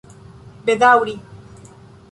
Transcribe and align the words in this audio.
bedaŭri 0.67 1.15